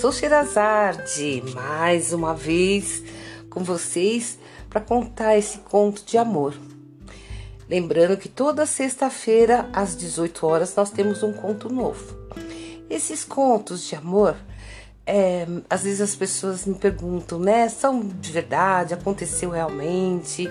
[0.00, 3.02] Sou Sherazade, mais uma vez
[3.50, 4.38] com vocês
[4.70, 6.58] para contar esse conto de amor.
[7.68, 12.16] Lembrando que toda sexta-feira às 18 horas nós temos um conto novo.
[12.88, 14.36] Esses contos de amor,
[15.04, 17.68] é, às vezes as pessoas me perguntam, né?
[17.68, 18.94] São de verdade?
[18.94, 20.50] Aconteceu realmente?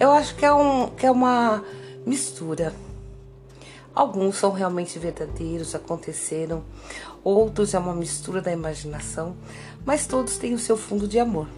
[0.00, 1.62] Eu acho que é, um, que é uma
[2.06, 2.72] mistura.
[3.94, 6.62] Alguns são realmente verdadeiros, aconteceram,
[7.24, 9.36] outros é uma mistura da imaginação,
[9.84, 11.48] mas todos têm o seu fundo de amor.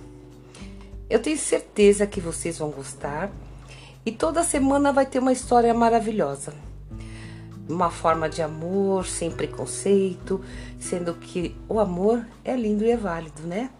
[1.10, 3.30] Eu tenho certeza que vocês vão gostar
[4.04, 6.54] e toda semana vai ter uma história maravilhosa.
[7.68, 10.40] Uma forma de amor, sem preconceito,
[10.80, 13.70] sendo que o amor é lindo e é válido, né?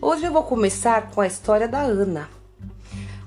[0.00, 2.28] Hoje eu vou começar com a história da Ana.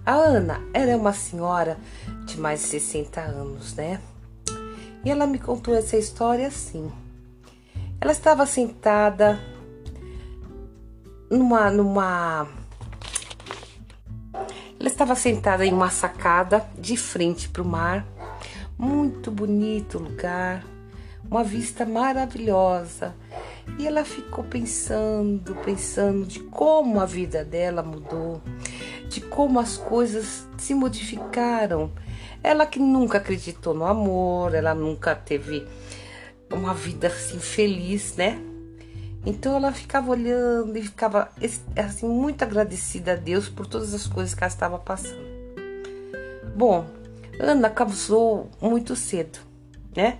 [0.05, 1.77] A Ana era uma senhora
[2.25, 4.01] de mais de 60 anos, né?
[5.05, 6.91] E ela me contou essa história assim.
[8.01, 9.39] Ela estava sentada
[11.29, 12.47] numa numa
[14.79, 18.03] ela estava sentada em uma sacada de frente para o mar.
[18.77, 20.65] Muito bonito lugar,
[21.29, 23.15] uma vista maravilhosa.
[23.77, 28.41] E ela ficou pensando, pensando de como a vida dela mudou,
[29.07, 31.91] de como as coisas se modificaram
[32.45, 35.67] ela que nunca acreditou no amor, ela nunca teve
[36.51, 38.39] uma vida assim feliz, né?
[39.25, 41.29] Então ela ficava olhando e ficava
[41.75, 45.25] assim muito agradecida a Deus por todas as coisas que ela estava passando.
[46.55, 46.85] Bom,
[47.39, 49.39] Ana casou muito cedo,
[49.95, 50.19] né?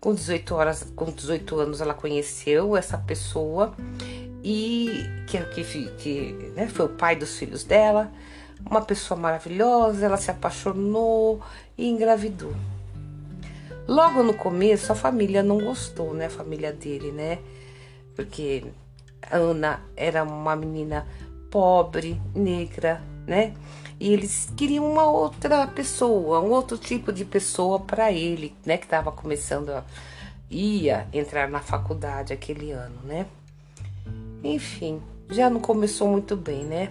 [0.00, 3.74] Com 18 horas, com 18 anos ela conheceu essa pessoa
[4.42, 8.10] e que que, que né, foi o pai dos filhos dela
[8.70, 11.40] uma pessoa maravilhosa, ela se apaixonou
[11.76, 12.54] e engravidou.
[13.86, 16.26] Logo no começo, a família não gostou, né?
[16.26, 17.38] A família dele, né?
[18.14, 18.64] Porque
[19.30, 21.06] Ana era uma menina
[21.50, 23.54] pobre, negra, né?
[23.98, 28.76] E eles queriam uma outra pessoa, um outro tipo de pessoa para ele, né?
[28.76, 29.84] Que estava começando a
[30.50, 33.26] ia entrar na faculdade aquele ano, né?
[34.42, 35.00] Enfim,
[35.30, 36.90] já não começou muito bem, né?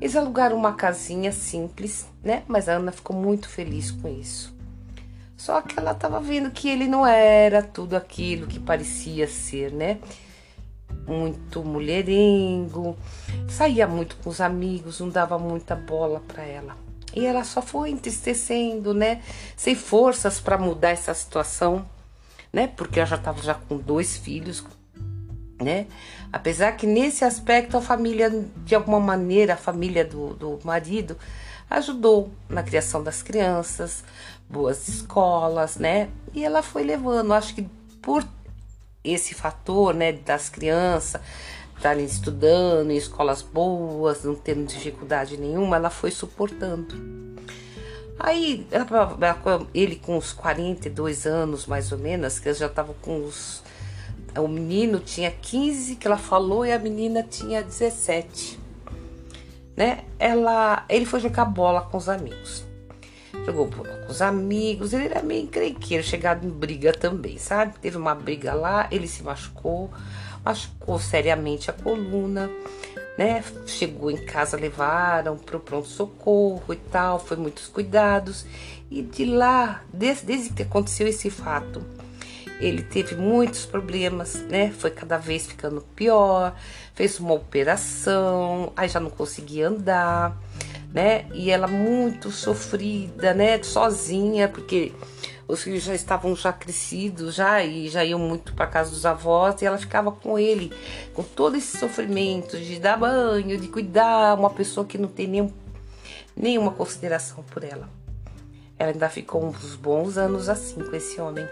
[0.00, 2.44] Eles alugaram uma casinha simples, né?
[2.46, 4.56] Mas a Ana ficou muito feliz com isso.
[5.36, 9.98] Só que ela estava vendo que ele não era tudo aquilo que parecia ser, né?
[11.06, 12.96] Muito mulherengo,
[13.48, 16.76] saía muito com os amigos, não dava muita bola para ela.
[17.14, 19.22] E ela só foi entristecendo, né?
[19.56, 21.84] Sem forças para mudar essa situação,
[22.52, 22.66] né?
[22.66, 24.64] Porque ela já estava já com dois filhos,
[25.60, 25.86] né?
[26.32, 28.30] Apesar que nesse aspecto a família,
[28.64, 31.16] de alguma maneira, a família do, do marido
[31.68, 34.02] ajudou na criação das crianças,
[34.48, 36.08] boas escolas, né?
[36.34, 37.68] E ela foi levando, acho que
[38.00, 38.24] por
[39.04, 41.20] esse fator, né, das crianças
[41.76, 46.96] estarem estudando em escolas boas, não tendo dificuldade nenhuma, ela foi suportando.
[48.18, 48.66] Aí,
[49.72, 53.62] ele com uns 42 anos, mais ou menos, que já estava com os
[54.40, 58.58] o menino tinha 15 que ela falou e a menina tinha 17.
[59.76, 60.04] Né?
[60.18, 62.64] Ela, ele foi jogar bola com os amigos.
[63.44, 67.78] Jogou bola com os amigos, ele era meio encrenqueiro, chegado em briga também, sabe?
[67.78, 69.90] Teve uma briga lá, ele se machucou,
[70.44, 72.50] machucou seriamente a coluna,
[73.16, 73.42] né?
[73.66, 78.44] Chegou em casa, levaram pro pronto-socorro e tal, foi muitos cuidados.
[78.90, 81.82] E de lá, desde, desde que aconteceu esse fato,
[82.60, 84.72] ele teve muitos problemas, né?
[84.72, 86.54] Foi cada vez ficando pior,
[86.94, 90.36] fez uma operação, aí já não conseguia andar,
[90.92, 91.26] né?
[91.32, 93.62] E ela muito sofrida, né?
[93.62, 94.92] Sozinha, porque
[95.46, 99.62] os filhos já estavam já crescidos já e já iam muito para casa dos avós
[99.62, 100.72] e ela ficava com ele,
[101.14, 105.52] com todo esse sofrimento de dar banho, de cuidar, uma pessoa que não tem nenhum,
[106.36, 107.88] nenhuma consideração por ela.
[108.76, 111.48] Ela ainda ficou uns bons anos assim com esse homem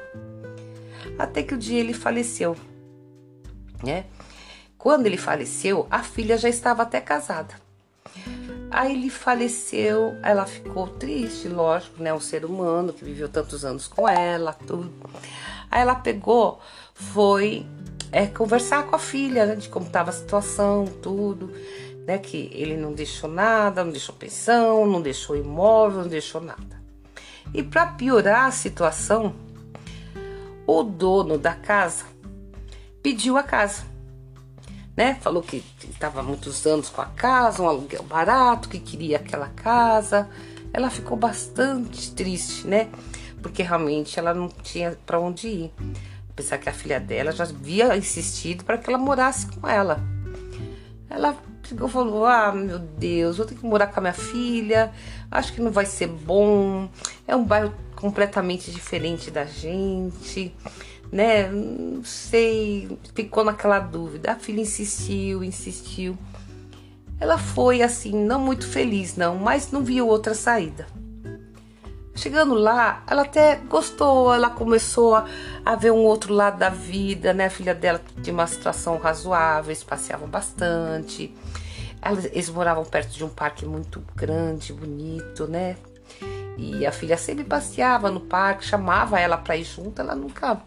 [1.18, 2.56] até que o dia ele faleceu,
[3.82, 4.06] né?
[4.76, 7.54] Quando ele faleceu, a filha já estava até casada.
[8.70, 12.12] Aí ele faleceu, ela ficou triste, lógico, né?
[12.12, 14.92] Um ser humano que viveu tantos anos com ela, tudo.
[15.70, 16.60] Aí ela pegou,
[16.94, 17.66] foi
[18.12, 21.52] é, conversar com a filha, né, de como estava a situação, tudo,
[22.06, 22.18] né?
[22.18, 26.82] Que ele não deixou nada, não deixou pensão, não deixou imóvel, não deixou nada.
[27.54, 29.34] E para piorar a situação,
[30.66, 32.04] o dono da casa
[33.06, 33.84] pediu a casa.
[34.96, 35.16] Né?
[35.20, 40.28] Falou que estava muitos anos com a casa, um aluguel barato, que queria aquela casa.
[40.72, 42.88] Ela ficou bastante triste, né?
[43.40, 45.72] Porque realmente ela não tinha para onde ir.
[46.30, 50.00] apesar que a filha dela já havia insistido para que ela morasse com ela.
[51.08, 51.36] Ela
[51.70, 54.92] e falou: Ah, meu Deus, vou ter que morar com a minha filha,
[55.30, 56.88] acho que não vai ser bom.
[57.26, 60.54] É um bairro completamente diferente da gente,
[61.10, 61.48] né?
[61.48, 64.32] Não sei, ficou naquela dúvida.
[64.32, 66.16] A filha insistiu, insistiu.
[67.18, 70.86] Ela foi assim, não muito feliz, não, mas não viu outra saída.
[72.14, 75.26] Chegando lá, ela até gostou, ela começou a,
[75.64, 77.46] a, ver um outro lado da vida, né?
[77.46, 81.34] A filha dela tinha uma situação razoável, eles passeavam bastante.
[82.32, 85.76] Eles moravam perto de um parque muito grande, bonito, né?
[86.56, 90.60] E a filha sempre passeava no parque, chamava ela para ir junto, ela nunca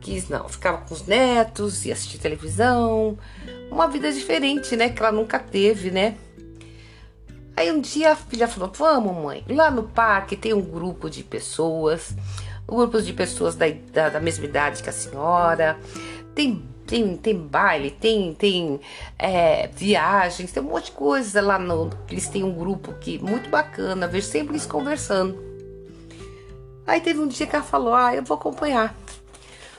[0.00, 0.48] quis, não.
[0.48, 3.18] Ficava com os netos, ia assistir televisão.
[3.70, 4.88] Uma vida diferente, né?
[4.88, 6.16] Que ela nunca teve, né?
[7.56, 11.24] Aí um dia a filha falou: Vamos, mãe, lá no parque tem um grupo de
[11.24, 12.16] pessoas,
[12.68, 15.76] um grupo de pessoas da, da, da mesma idade que a senhora,
[16.34, 18.80] tem, tem, tem baile, tem, tem
[19.18, 21.90] é, viagens, tem um monte de coisa lá no.
[22.10, 25.38] Eles têm um grupo que muito bacana, vejo sempre eles conversando.
[26.86, 28.96] Aí teve um dia que ela falou: Ah, eu vou acompanhar.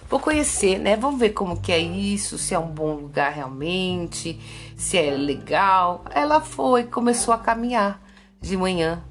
[0.07, 0.95] Vou conhecer, né?
[0.95, 4.39] Vamos ver como que é isso, se é um bom lugar realmente,
[4.77, 6.05] se é legal.
[6.11, 8.01] Ela foi, começou a caminhar
[8.39, 9.03] de manhã.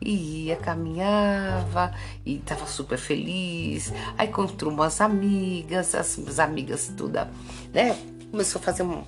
[0.00, 1.92] E ia, caminhava
[2.24, 3.92] e estava super feliz.
[4.16, 7.30] Aí encontrou umas amigas, as, as amigas toda,
[7.72, 7.98] né?
[8.30, 9.02] Começou a fazer um,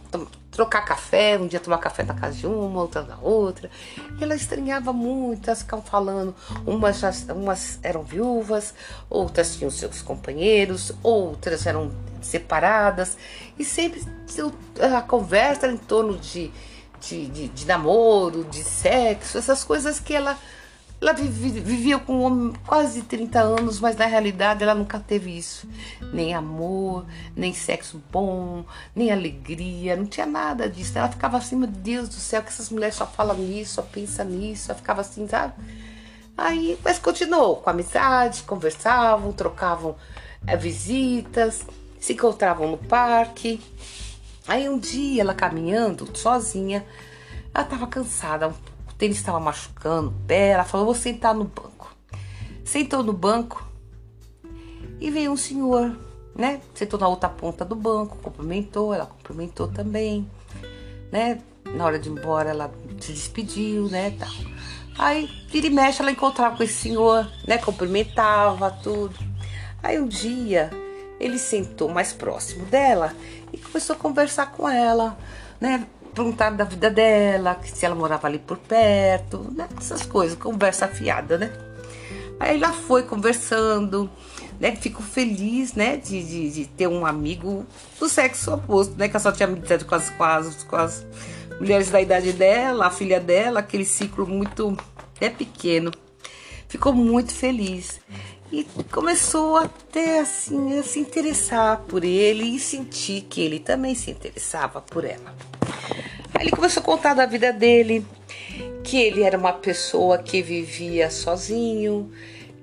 [0.51, 3.71] trocar café, um dia tomar café na casa de uma, outra na outra.
[4.19, 6.35] E ela estranhava muito, elas ficavam falando,
[6.67, 8.75] umas, já, umas eram viúvas,
[9.09, 11.91] outras tinham seus companheiros, outras eram
[12.21, 13.17] separadas,
[13.59, 14.03] e sempre
[14.81, 16.51] a conversa era em torno de,
[17.01, 20.37] de, de, de namoro, de sexo, essas coisas que ela
[21.01, 25.67] ela vivia com um homem quase 30 anos, mas na realidade ela nunca teve isso.
[26.13, 30.99] Nem amor, nem sexo bom, nem alegria, não tinha nada disso.
[30.99, 34.27] Ela ficava assim, meu Deus do céu, que essas mulheres só falam nisso, só pensam
[34.27, 34.71] nisso.
[34.71, 35.55] Ela ficava assim, sabe?
[36.37, 39.97] Aí, mas continuou com amizade, conversavam, trocavam
[40.47, 41.65] é, visitas,
[41.99, 43.59] se encontravam no parque.
[44.47, 46.85] Aí um dia ela caminhando sozinha,
[47.55, 48.55] ela estava cansada,
[49.01, 50.51] tênis estava machucando o pé.
[50.51, 51.97] Ela falou: Vou sentar no banco.
[52.63, 53.67] Sentou no banco
[55.01, 55.97] e veio um senhor,
[56.37, 56.61] né?
[56.75, 60.31] Sentou na outra ponta do banco, cumprimentou, ela cumprimentou também,
[61.11, 61.41] né?
[61.75, 62.71] Na hora de ir embora, ela
[63.01, 64.11] se despediu, né?
[64.19, 64.29] Tal.
[64.99, 67.57] Aí, vira e mexe, ela encontrava com esse senhor, né?
[67.59, 69.17] Cumprimentava, tudo.
[69.83, 70.71] Aí um dia
[71.19, 73.15] ele sentou mais próximo dela
[73.53, 75.19] e começou a conversar com ela,
[75.59, 75.87] né?
[76.11, 79.69] Perguntaram da vida dela, se ela morava ali por perto, né?
[79.79, 81.53] Essas coisas, conversa afiada, né?
[82.39, 84.11] Aí ela foi conversando,
[84.59, 84.75] né?
[84.77, 85.97] Fico feliz, né?
[85.97, 87.67] De, de, de, ter um amigo
[87.99, 89.09] do sexo oposto, né?
[89.09, 91.07] Que ela só tinha amizade com as, com, as, com as
[91.61, 94.77] mulheres da idade dela, a filha dela, aquele ciclo muito
[95.21, 95.91] é pequeno.
[96.67, 98.01] Ficou muito feliz
[98.51, 104.11] e começou até assim a se interessar por ele e sentir que ele também se
[104.11, 105.35] interessava por ela.
[106.41, 108.03] Ele começou a contar da vida dele,
[108.83, 112.11] que ele era uma pessoa que vivia sozinho,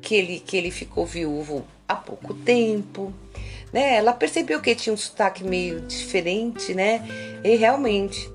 [0.01, 3.13] que ele, que ele ficou viúvo há pouco tempo.
[3.71, 3.97] Né?
[3.97, 7.05] Ela percebeu que tinha um sotaque meio diferente, né?
[7.43, 8.27] E realmente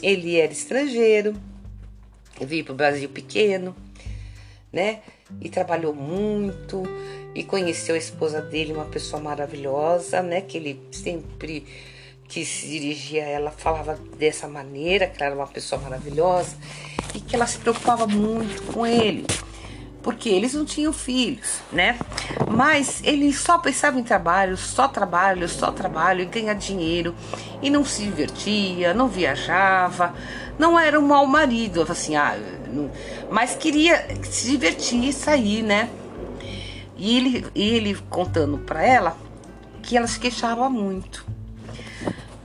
[0.00, 1.34] ele era estrangeiro,
[2.40, 3.74] veio para o Brasil pequeno,
[4.72, 5.00] né?
[5.40, 6.84] E trabalhou muito
[7.34, 10.42] e conheceu a esposa dele, uma pessoa maravilhosa, né?
[10.42, 11.66] Que ele sempre
[12.28, 16.56] que se dirigia a ela falava dessa maneira, que ela era uma pessoa maravilhosa
[17.14, 19.26] e que ela se preocupava muito com ele,
[20.02, 21.98] porque eles não tinham filhos, né?
[22.50, 27.14] Mas ele só pensava em trabalho, só trabalho, só trabalho e ganhar dinheiro
[27.62, 30.14] e não se divertia, não viajava,
[30.58, 32.36] não era um mau marido, assim, ah,
[32.68, 32.90] não,
[33.30, 35.88] mas queria se divertir e sair, né?
[36.96, 39.16] E ele, ele contando para ela
[39.82, 41.24] que ela se queixava muito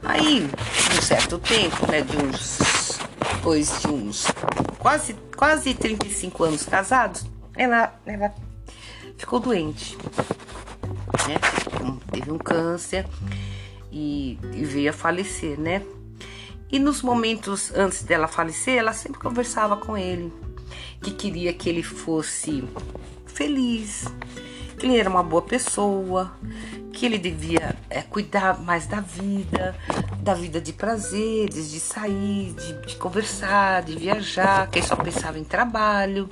[0.04, 0.50] Aí,
[0.98, 3.00] um certo tempo, né, de uns,
[3.36, 4.26] depois de uns
[4.80, 8.34] quase, quase 35 anos casados, ela, ela
[9.18, 9.98] ficou doente,
[11.28, 11.36] né,
[12.12, 13.08] teve um câncer
[13.92, 15.84] e, e veio a falecer, né.
[16.72, 20.32] E nos momentos antes dela falecer, ela sempre conversava com ele,
[21.02, 22.64] que queria que ele fosse
[23.26, 24.06] feliz,
[24.78, 26.32] que ele era uma boa pessoa,
[27.02, 29.76] que ele devia é, cuidar mais da vida,
[30.20, 35.40] da vida de prazeres, de sair, de, de conversar, de viajar, que ele só pensava
[35.40, 36.30] em trabalho.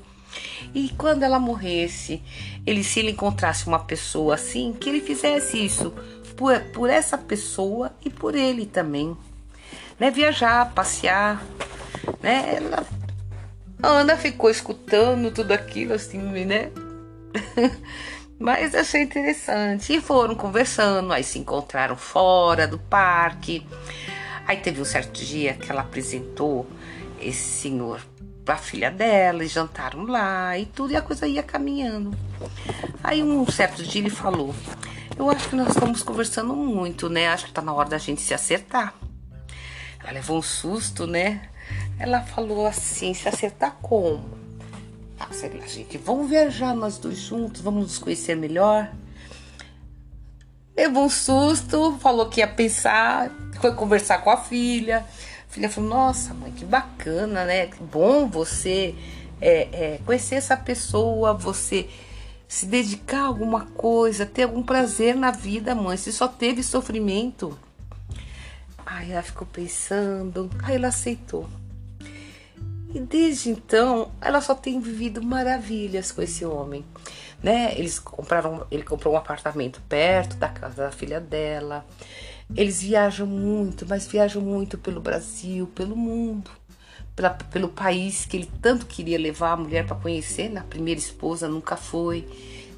[0.71, 2.21] E quando ela morresse,
[2.67, 5.91] ele se ele encontrasse uma pessoa assim, que ele fizesse isso
[6.37, 9.17] por, por essa pessoa e por ele também.
[9.99, 10.11] Né?
[10.11, 11.43] Viajar, passear,
[12.21, 12.57] né?
[12.57, 12.85] Ela,
[13.81, 16.69] a Ana ficou escutando tudo aquilo assim, né?
[18.39, 19.93] Mas achei interessante.
[19.93, 23.67] E foram conversando, aí se encontraram fora do parque.
[24.47, 26.65] Aí teve um certo dia que ela apresentou
[27.19, 27.99] esse senhor
[28.45, 32.17] para a filha dela, e jantaram lá e tudo, e a coisa ia caminhando.
[33.03, 34.55] Aí um certo dia ele falou:
[35.17, 37.27] Eu acho que nós estamos conversando muito, né?
[37.27, 38.95] Acho que tá na hora da gente se acertar.
[39.99, 41.41] Ela levou um susto, né?
[41.99, 44.38] Ela falou assim: se acertar como?
[45.31, 48.91] Sei lá, gente, vamos viajar nós dois juntos, vamos nos conhecer melhor.
[50.75, 55.05] Levou um susto, falou que ia pensar, foi conversar com a filha.
[55.47, 57.67] A filha falou: Nossa, mãe, que bacana, né?
[57.67, 58.95] Que bom você
[59.41, 61.89] é, é, conhecer essa pessoa, você
[62.47, 65.95] se dedicar a alguma coisa, ter algum prazer na vida, mãe.
[65.97, 67.57] Se só teve sofrimento.
[68.85, 71.47] Aí ela ficou pensando, aí ela aceitou.
[72.91, 76.83] E desde então, ela só tem vivido maravilhas com esse homem,
[77.41, 77.71] né?
[77.77, 81.85] Eles compraram, ele comprou um apartamento perto da casa da filha dela.
[82.55, 86.49] Eles viajam muito, mas viajam muito pelo Brasil, pelo mundo,
[87.15, 90.49] pela, pelo país que ele tanto queria levar a mulher para conhecer.
[90.49, 92.27] Na primeira esposa nunca foi,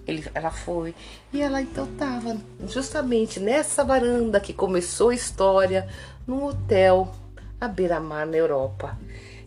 [0.06, 0.94] ele, ela foi.
[1.32, 2.36] E ela então estava
[2.68, 5.88] justamente nessa varanda que começou a história,
[6.28, 7.16] num hotel
[7.62, 8.98] à beira-mar na Europa.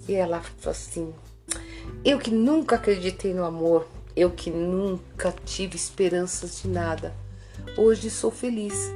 [0.09, 1.15] E ela falou assim:
[2.05, 7.15] Eu que nunca acreditei no amor, eu que nunca tive esperanças de nada,
[7.77, 8.93] hoje sou feliz.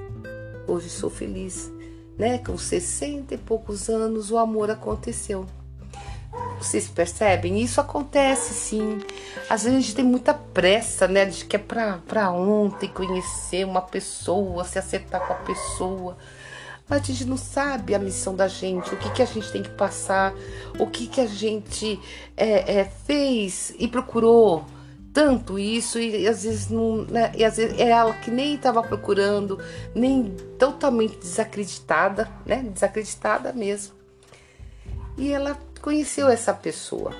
[0.66, 1.70] Hoje sou feliz,
[2.18, 2.38] né?
[2.38, 5.46] Com 60 e poucos anos o amor aconteceu.
[6.58, 7.60] Vocês percebem?
[7.60, 9.00] Isso acontece sim.
[9.48, 11.24] Às vezes a gente tem muita pressa, né?
[11.24, 16.18] De que é pra, pra ontem conhecer uma pessoa, se acertar com a pessoa.
[16.88, 19.62] Mas a gente não sabe a missão da gente, o que, que a gente tem
[19.62, 20.34] que passar,
[20.78, 22.00] o que, que a gente
[22.36, 24.64] é, é, fez e procurou
[25.12, 28.82] tanto isso e, às vezes não, né, e às vezes é ela que nem estava
[28.82, 29.58] procurando,
[29.94, 32.62] nem totalmente desacreditada, né?
[32.72, 33.94] Desacreditada mesmo.
[35.16, 37.12] E ela conheceu essa pessoa.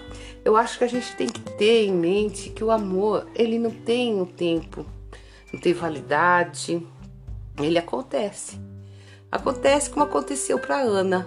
[0.44, 3.70] Eu acho que a gente tem que ter em mente que o amor, ele não
[3.70, 4.86] tem um tempo,
[5.52, 6.86] não tem validade,
[7.58, 8.58] ele acontece.
[9.30, 11.26] Acontece como aconteceu para Ana.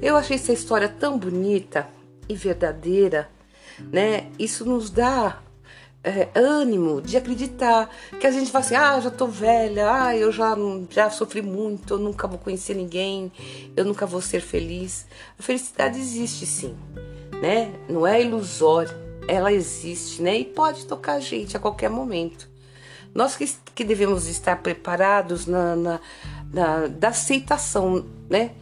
[0.00, 1.88] Eu achei essa história tão bonita
[2.28, 3.28] e verdadeira,
[3.92, 4.30] né?
[4.38, 5.42] Isso nos dá
[6.04, 7.88] é, ânimo de acreditar
[8.20, 10.54] que a gente fala assim, ah, já tô velha, ah, eu já,
[10.90, 13.32] já sofri muito, eu nunca vou conhecer ninguém,
[13.74, 15.06] eu nunca vou ser feliz.
[15.38, 16.76] A felicidade existe sim,
[17.40, 17.72] né?
[17.88, 18.94] Não é ilusório,
[19.26, 20.38] ela existe, né?
[20.38, 22.52] E pode tocar a gente a qualquer momento.
[23.14, 26.00] Nós que, que devemos estar preparados na, na,
[26.54, 28.52] na da aceitação, né?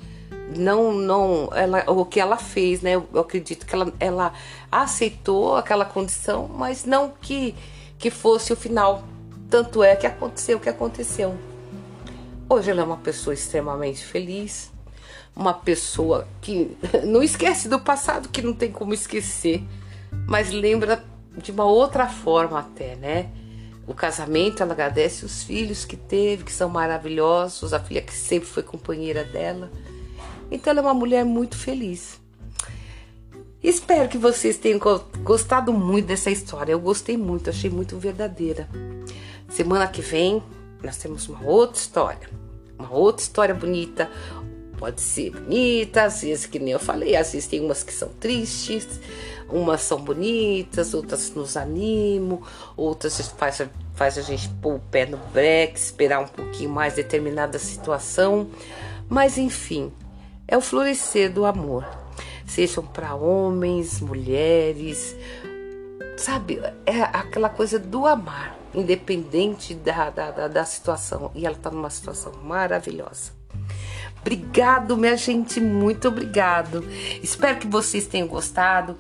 [0.56, 2.94] Não, não, ela, o que ela fez, né?
[2.94, 4.32] Eu acredito que ela, ela
[4.70, 7.54] aceitou aquela condição, mas não que,
[7.99, 9.02] que fosse o final.
[9.49, 11.37] Tanto é que aconteceu o que aconteceu.
[12.49, 14.70] Hoje ela é uma pessoa extremamente feliz,
[15.34, 19.62] uma pessoa que não esquece do passado, que não tem como esquecer,
[20.26, 21.02] mas lembra
[21.37, 23.30] de uma outra forma até, né?
[23.86, 28.48] O casamento, ela agradece os filhos que teve, que são maravilhosos, a filha que sempre
[28.48, 29.70] foi companheira dela.
[30.50, 32.20] Então ela é uma mulher muito feliz.
[33.62, 34.80] Espero que vocês tenham
[35.22, 36.72] gostado muito dessa história.
[36.72, 38.68] Eu gostei muito, achei muito verdadeira.
[39.48, 40.42] Semana que vem
[40.82, 42.28] nós temos uma outra história,
[42.78, 44.10] uma outra história bonita.
[44.78, 48.08] Pode ser bonita, às vezes que nem eu falei, às vezes tem umas que são
[48.08, 48.98] tristes,
[49.49, 52.42] Umas são bonitas, outras nos animam,
[52.76, 53.62] outras faz,
[53.94, 58.49] faz a gente pôr o pé no breque, esperar um pouquinho mais determinada situação.
[59.08, 59.92] Mas enfim,
[60.49, 61.87] é o florescer do amor.
[62.46, 65.16] Sejam para homens, mulheres,
[66.16, 66.61] sabe?
[66.84, 71.30] É aquela coisa do amar, independente da, da, da, da situação.
[71.34, 73.41] E ela está numa situação maravilhosa.
[74.23, 76.88] Obrigado, minha gente, muito obrigado.
[77.21, 78.97] Espero que vocês tenham gostado.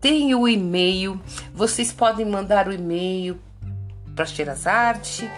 [0.00, 1.20] Tem o e-mail,
[1.52, 3.36] vocês podem mandar o e-mail
[4.14, 5.28] para Cheiras Arte,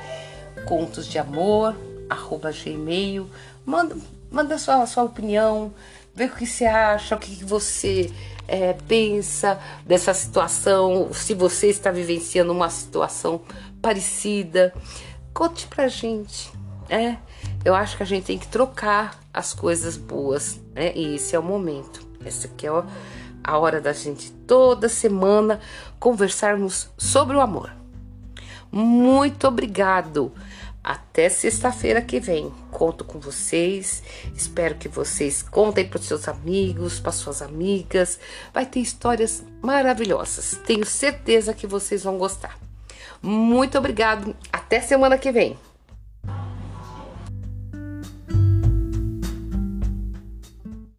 [0.66, 1.74] contos de amor,
[2.10, 3.28] arroba gmail.
[3.64, 3.96] Manda,
[4.30, 5.72] manda sua, sua opinião,
[6.14, 8.12] vê o que você acha, o que você
[8.46, 13.40] é, pensa dessa situação, se você está vivenciando uma situação
[13.80, 14.74] parecida.
[15.32, 16.52] Conte pra gente,
[16.90, 17.16] é.
[17.64, 20.92] Eu acho que a gente tem que trocar as coisas boas, né?
[20.94, 22.06] E esse é o momento.
[22.24, 22.70] Esse aqui é
[23.42, 25.60] a hora da gente toda semana
[25.98, 27.74] conversarmos sobre o amor.
[28.70, 30.32] Muito obrigado.
[30.82, 32.52] Até sexta-feira que vem.
[32.70, 34.02] Conto com vocês.
[34.34, 38.18] Espero que vocês contem para os seus amigos, para suas amigas.
[38.52, 40.58] Vai ter histórias maravilhosas.
[40.66, 42.58] Tenho certeza que vocês vão gostar.
[43.20, 44.34] Muito obrigado.
[44.52, 45.56] Até semana que vem.